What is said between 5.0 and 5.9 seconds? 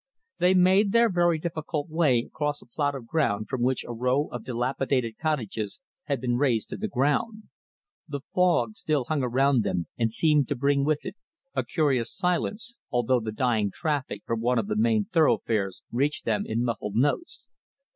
cottages